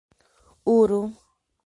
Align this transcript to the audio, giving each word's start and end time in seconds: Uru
Uru 0.75 1.01